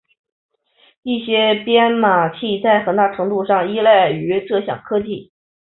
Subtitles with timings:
[1.03, 5.31] 一些编码器在很大程度上依赖于这项技术。